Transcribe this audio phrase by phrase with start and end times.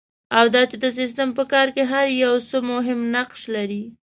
[0.37, 3.83] او دا چې د سیسټم په کار کې هر یو څه مهم نقش لري.